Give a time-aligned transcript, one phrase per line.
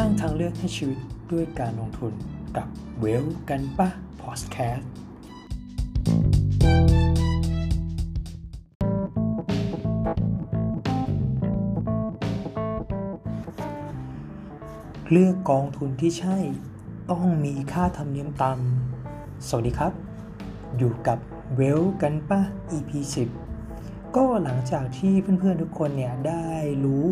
[0.00, 0.98] สร้างทางเลือกให้ชีวิต
[1.32, 2.12] ด้วยการลงทุน
[2.56, 2.68] กับ
[3.00, 3.88] เวลกันปะ
[4.22, 4.90] พอดแคสต์
[15.10, 16.38] เลือกกองทุนที่ใช่
[17.10, 19.92] ต้องมีค่าธรรมเนียมต่ำสวัสดีครับ
[20.76, 21.18] อยู่กับ
[21.56, 22.40] เวลกันปะ
[22.72, 22.90] EP
[23.54, 26.46] 10ก็หลังจากที่เพื่อนๆทุกคนเนี่ยได้
[26.84, 27.06] รู้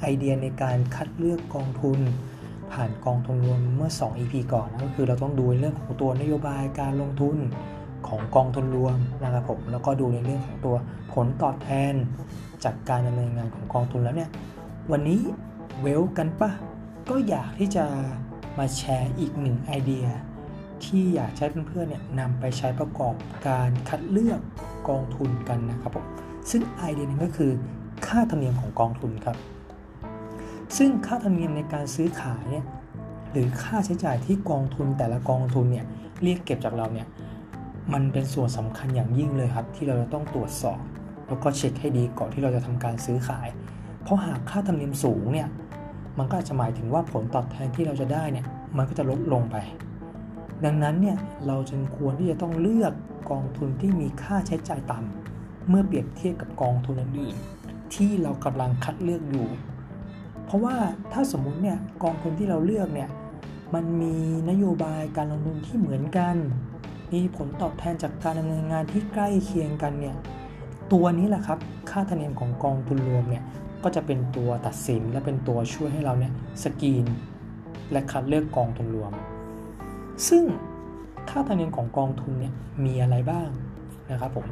[0.00, 2.00] ไอเดียในการคัดเลือกกองทุน
[2.72, 7.36] ผ่านกองทุนรวมเมื่อ 2 EP ก่อนนะก็คือเราต้องดูเรื่องของตัวนโยบายการลงทุน
[8.08, 10.76] ของกองทุนรวมนะครับผมแล้วก็ดูในเรื่องของตัว
[11.12, 11.94] ผลตอบแทน
[12.64, 14.30] จากการดำเนินงานของกองทุนแล้วเนี่ย
[14.90, 15.20] วันนี้
[15.80, 16.50] เวลกันปะ
[17.10, 17.84] ก็อยากที่จะ
[18.58, 20.06] มาแชร์อีกหนึ่งไอเดีย
[20.84, 23.14] ที่อยากให้เพื่อนๆเนี่ยนำไปใช้ประกอบ
[23.46, 24.40] การคัดเลือก
[24.88, 26.06] กองทุนกันนะครับผม
[26.50, 27.50] ซึ่งไอเดียนี้ก็คือ
[28.06, 29.36] ค่าธรรมเนียมของกองทุนครับ
[30.76, 32.64] ซึ่งค่าธรรมเนียมในการซื้อขายเนี่ย
[33.32, 35.86] หรือค่าใช้จ่ายที่กองทุนแต่ละกองทุนเนี่ย
[36.22, 37.08] เรียกเก็บจากเราเนี่ย
[37.92, 40.80] มันเป็นส่วนสำคัญอย่างยิ่งเลยครับ ที่เราจะต้องตรวจสอบ
[41.28, 43.48] แล้วก็เช็คให้ดีก่อนที่เราจะทำการซื้อขาย
[44.02, 45.48] เพราะหากค่าธรรมเนียมสูงเนี่ย
[46.18, 48.46] มันก็อาจจะหมายถึงว่าผลตอบแทนที่เราจะได้เนี่ย
[48.76, 49.56] มันก็จะลดลงไป
[50.64, 52.92] ดังนั้นเนี่ยเราจึงควรที่จะต้องเลือก
[53.30, 59.46] กองทุนที่มีค่าใช้จ่ายต่ำเมื่อเปรียบเทียบกับกองทุนอื่นๆที่เรากำลังคัดเลือกอยู่
[60.48, 60.76] เพราะว่า
[61.12, 63.08] ถ้าสมมุติเนี่ยกองทุนที่เราเลือกเนี่ย
[63.74, 64.16] มันมี
[64.50, 66.36] นโยบายการลงทุนที่เหมือนกัน
[67.12, 70.16] มีผลตอบแทนจากการดำเนินงานที่ใกล้เคียงกันเนี่ย
[70.92, 71.58] ตัวนี้แหละครับ
[71.90, 73.44] ค่าธรรมเนียมของกองทุนรวมเนี่ย
[73.84, 77.06] ก็จะเป็นตัวตัดสินและเป็นตัวช่วยให้เราเนี่ยสกรีน
[77.92, 79.12] และคัดเลือกกองทุนรวม
[80.28, 80.44] ซึ่ง
[81.30, 83.48] ค่าธรรมเนียมของกองทุนเนี่ยมีอะไรบ้าง
[84.10, 84.46] นะครับผม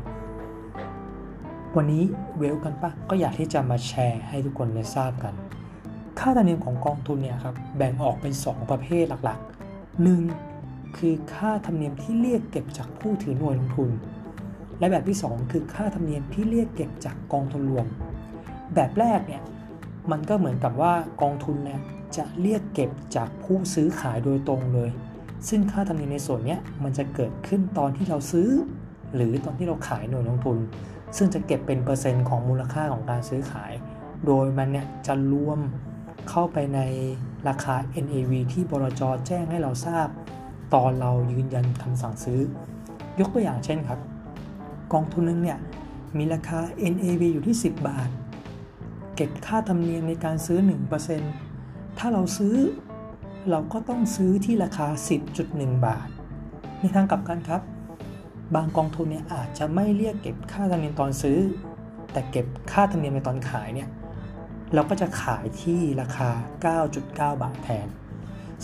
[1.77, 2.03] วันนี้
[2.39, 5.35] เวลกันปะก็อยากที่จะมาแชร์ให้ทุกคนได้ทราบกัน
[6.21, 10.97] ค่าธรรมเนียมของกองทุนเนี่ยครับแบ่งออกเป็น 2 ประเภทหลักๆ 1.
[10.97, 13.91] คือค่าธรรมเนียมที่เรียกเก็บจากผู้ถือหน่วยลงทุน
[14.79, 17.87] และแบบที่ 2 คือค่าธรรมเนียมที่เรียกเก็บจากกองทุนรวม
[18.75, 19.43] แบบแรกเนี่ย
[20.11, 21.81] มันก็เหมือนกับว่ากองทุนเนี่ย
[22.17, 24.91] จะเรียกเก็บจากผู้ซื้อขายโดยตรงเลย
[25.49, 28.49] ซึ่งค่าธรรมเนียมในส่วนนี้มันจะเกิดขึ้นตอนที่เราซื้อ
[29.15, 30.59] หรือตอนที่เราขายหน่วยลงทุน
[31.17, 33.73] ซึ่งจะเก็บเป็นเปอร์เซ็นต์ของมูลค่าของการซื้อขาย
[34.27, 35.59] โดยมันเนี่ยจะรวม
[36.31, 36.81] เข้าไปใน
[37.49, 40.09] ราคา NAV ที่บรจแจ้งให้เราทราบ
[40.75, 42.41] ตอนเรายืนยันคำสั่งซื้อ
[43.21, 44.01] ยกตัวอย่างเช่นครับ
[44.93, 45.59] กองทุนนึงเนี่ย
[46.19, 46.61] มีราคา
[46.93, 48.09] NAV อยู่ที่ 10 บาท
[49.15, 50.59] เก็บค่าธรรมเนียมในการซื้อ
[51.29, 52.55] 1%ถ้าเราซื้อ
[53.51, 54.89] เราก็ต้องซื้อที่ราคา
[55.37, 56.09] 10.1 บาท
[56.79, 57.63] ในทางกลับกันครับ
[58.55, 61.39] บางกองทุนเนี่ยอาจจะไม่เรียกเก็บค่าธรรมเนียมตอนซื้อ
[62.13, 63.89] แต่เก็บค่าธรรมเนียมในตอนขายเนี่ย
[64.75, 66.31] เราก็จะขายที่ราคา
[66.85, 67.89] 9.9 บาทแทน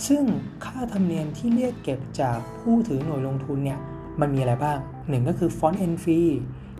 [0.07, 0.23] ซึ่ง
[0.65, 3.79] ค่าธรรมเนียมที่เรียกเก็บจากผู้ถือหน่วยลงทุนเนี่ย
[4.21, 4.77] มันมีอะไรบ้าง
[5.09, 6.19] หนึ่งก็คือฟอนต์เอ็นฟี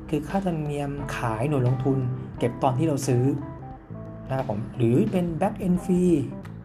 [0.10, 1.98] คือค่าธรรมเนียมขายหน่วยลงทุน
[2.40, 3.24] เก็บตอนที่เราซื้อ
[4.30, 6.14] นะครับผม หรือเป็น back end fee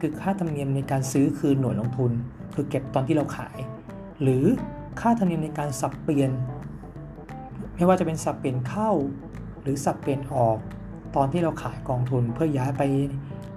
[0.00, 2.10] คือค่าธรรมเนียมในการซื้อคืนหน่วยลงทุน
[2.54, 3.58] คือเก็บตอนที่เราขาย
[4.22, 4.44] หรือ
[5.00, 6.30] ค่าธรรมเนียมในการสับเปลี่ยน
[7.76, 8.90] ไม่ว่าจะเป็นสับเปลี่ยนเข้า
[9.62, 10.58] หรือสับเปลี่ยนออก
[11.20, 12.82] ตอนที่เราขายกองทุนเพื่อย้ายไป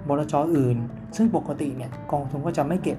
[0.08, 0.76] บลจออื่น
[1.16, 2.98] ซึ่งปกติเนี่ยกองทุนก็จะไม่เก็บ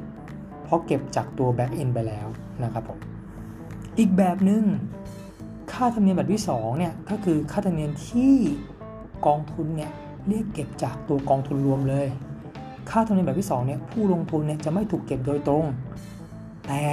[0.63, 2.28] เพราะเก็บจากตัว back end ไปแล้ว
[2.63, 3.00] นะครับผม
[4.00, 4.63] อีกแบบหนึง่ง
[5.72, 8.34] ค่าธรรมเนียมแบบที่2เนี่ยก็คือค่าธรรมเนียมที่
[9.25, 9.91] กองทุนเนี่ย
[10.28, 12.07] เรียกเก็บจากตัวกองทุนรวมเลย
[12.90, 15.66] ค่าธรรมเนียมแบบที่2เนี่ยผู้ลงทุนเนี่ยจะไม่ถูกเก็บโดยตรง
[16.68, 16.84] แต่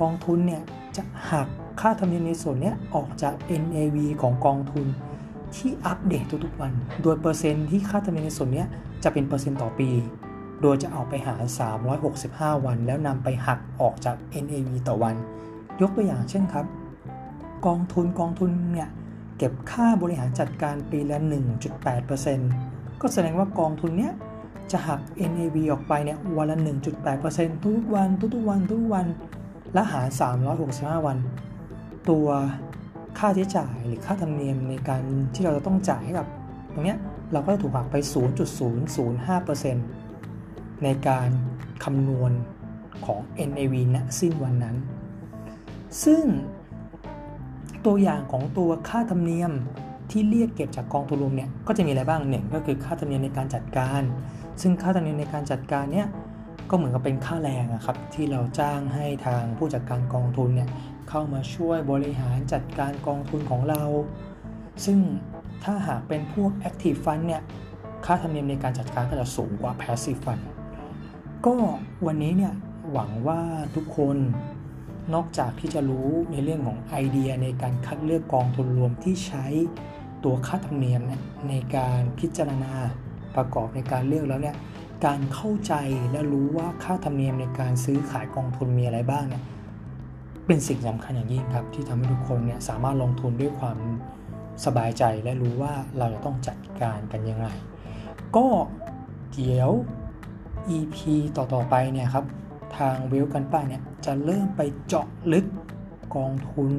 [0.00, 0.62] กองทุนเนี่ย
[0.96, 1.48] จะหัก
[1.80, 4.86] ค่าธรรมเนียมในส่วนนี้ออกจาก NAV ของกองทุน
[5.56, 6.72] ที่อัปเดตทุกๆวัน
[7.02, 8.64] โดยเปอร์เซ็นต์ที่ค่าธรรมเนียมในส่วนนี้
[9.04, 9.88] จะเป็นเปอร์เซ็นต์ต่อปี
[10.62, 11.42] โดยจะเอาไปหาร
[12.04, 15.14] 365 วัน แล้วนำไปหักออกจาก NAV ต่อวัน
[15.80, 16.66] ยกตัวอย่างเช่นครับ
[17.66, 18.88] กองทุนกองทุนเนี่ย
[19.38, 21.18] เก็บค่าบริหารจัดการปีละ
[21.84, 24.12] 1.8%ก็แสดงว่ากองทุนเนี้ย
[24.72, 25.00] จะหัก
[25.30, 26.58] NAV ออกไปเนี่ยวันละ
[27.10, 29.06] 1.8%ทุกวันทุกๆวันทุกวัน
[29.74, 30.06] และหาร
[30.56, 31.18] 365 วัน
[32.10, 32.28] ตัว
[33.20, 35.02] ค่าใช้จ่ายหรือค่าธรรมเนียมในการ
[35.34, 36.26] ที่เราจะต้องจ่ายให้กับ
[36.72, 36.98] ตรงเนี้ย
[37.32, 37.96] เราก็จะถูกหักไป
[39.98, 41.28] 0.005%ในการ
[41.84, 42.32] คำนวณ
[43.06, 44.76] ของ NAV ณสิ้นวันนั้น
[46.04, 46.24] ซึ่ง
[47.86, 49.52] ตัวอย่างของตัวค่าธรรมเนียม
[50.10, 54.02] ที่เรียกเก็บจากกองทุนรวมเนี่ยก็จะมีอะไรบ้างหนึ่งก็คือค่าธรรมเนียมในการจัดการ
[54.60, 56.08] ซึ่งค่าธรรมเนียมในการจัดการเนี่ย
[56.70, 60.70] ก็เหมือนกับเป็นค่าแรงอะครับที่เราจ้างให้ทางผู้จัดการกองทุนเนี่ย
[61.08, 63.82] เข้ามาช่วยบริหารจัดการกองทุนของเรา
[64.84, 64.98] ซึ่ง
[65.64, 67.42] ถ้าหากเป็นพวก active fund เนี่ย
[68.06, 70.42] ค่าธรรมเนียมในการจัดการก็จะสูงกว่า passive fund
[71.46, 71.54] ก็
[72.06, 72.54] วันนี้เนี่ย
[72.92, 73.40] หวังว่า
[73.74, 74.16] ทุกคน
[75.14, 79.46] นอกจากที่จะรู้ในเรื่องของไอเดียในการคัดเลือกกองทุนรวมที่ใช้
[80.24, 81.00] ตัวค่าธรรมเนียม
[81.48, 82.74] ในการพิจารณา
[83.36, 84.56] ประกอบในการเลือกแล้วเนี่ย
[85.04, 85.74] การเข้าใจ
[86.10, 89.42] และรู้ว่าค่าธรรมเนียมในการซื้อขายกองทุนมีอะไรบ้างเนี่ย
[90.46, 93.78] เป็นสิ่งสำคัญอย่างยิ่งครับ ที่ทำให้ทุกคนเนี่ยสามารถลงทุนด้วยความ
[94.64, 97.46] สบายใจและรู้ว่าเราจะต้องจัดการกันยังไง
[98.36, 98.46] ก็
[99.32, 99.70] เดี๋ยว
[100.76, 100.96] EP
[101.36, 102.24] ต่อๆไปเนี่ยครับ
[102.76, 105.46] ทางเวลกันป้าเนี่ยจะเริ่มไปเจาะลึก
[106.16, 106.70] กองทุน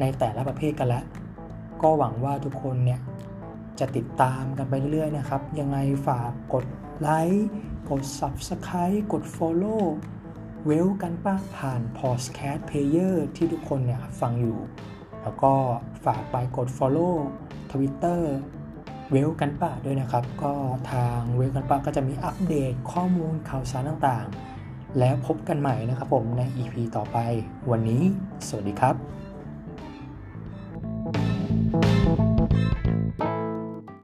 [0.00, 1.04] ในแต่ละประเภทกันแล้ว
[1.82, 3.00] ก็หวังว่าทุกคนเนี่ย
[3.80, 5.78] จะติดตามกันไปเรื่อยๆนะครับ ยังไง
[6.08, 6.64] ฝากกด
[7.00, 7.48] ไลค์
[7.90, 9.82] กด Subscribe กด Follow
[10.66, 14.58] เวลกันป้าผ่าน Podcast Player ที่ทุกคนเนี่ยฟังอยู่
[15.22, 15.52] แล้วก็
[16.04, 17.14] ฝากไปกด Follow
[17.72, 18.20] Twitter
[19.10, 20.52] เวลกันป้าด้วยนะครับ ก็
[20.92, 27.18] ทางเวลกันป้าก็จะมีอัปเดตข้อมูลข่าวสารต่างๆ แล้วพบกันใหม่นะครับผมใน EP ต่อไป
[27.70, 28.02] วันนี้
[28.46, 29.23] สวัสดีครับ